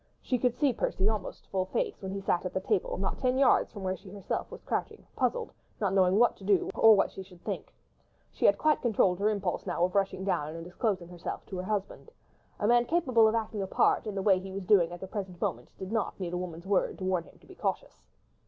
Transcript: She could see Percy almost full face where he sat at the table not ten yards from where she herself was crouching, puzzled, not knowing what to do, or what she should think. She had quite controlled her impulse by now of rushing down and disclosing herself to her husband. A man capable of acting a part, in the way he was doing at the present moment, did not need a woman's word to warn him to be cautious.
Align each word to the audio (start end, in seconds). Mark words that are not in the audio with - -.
She 0.19 0.39
could 0.39 0.55
see 0.55 0.73
Percy 0.73 1.07
almost 1.07 1.45
full 1.45 1.65
face 1.65 2.01
where 2.01 2.11
he 2.11 2.21
sat 2.21 2.43
at 2.43 2.55
the 2.55 2.59
table 2.59 2.97
not 2.97 3.19
ten 3.19 3.37
yards 3.37 3.71
from 3.71 3.83
where 3.83 3.95
she 3.95 4.09
herself 4.09 4.49
was 4.49 4.63
crouching, 4.63 5.05
puzzled, 5.15 5.53
not 5.79 5.93
knowing 5.93 6.17
what 6.17 6.35
to 6.37 6.43
do, 6.43 6.71
or 6.73 6.95
what 6.95 7.11
she 7.11 7.21
should 7.21 7.43
think. 7.43 7.71
She 8.31 8.47
had 8.47 8.57
quite 8.57 8.81
controlled 8.81 9.19
her 9.19 9.29
impulse 9.29 9.63
by 9.65 9.73
now 9.73 9.85
of 9.85 9.93
rushing 9.93 10.23
down 10.25 10.55
and 10.55 10.63
disclosing 10.65 11.07
herself 11.09 11.45
to 11.45 11.57
her 11.57 11.61
husband. 11.63 12.09
A 12.59 12.65
man 12.65 12.85
capable 12.85 13.27
of 13.27 13.35
acting 13.35 13.61
a 13.61 13.67
part, 13.67 14.07
in 14.07 14.15
the 14.15 14.23
way 14.23 14.39
he 14.39 14.51
was 14.51 14.63
doing 14.63 14.91
at 14.91 15.01
the 15.01 15.05
present 15.07 15.39
moment, 15.39 15.69
did 15.77 15.91
not 15.91 16.19
need 16.19 16.33
a 16.33 16.37
woman's 16.39 16.65
word 16.65 16.97
to 16.97 17.03
warn 17.03 17.25
him 17.25 17.37
to 17.37 17.45
be 17.45 17.53
cautious. 17.53 18.01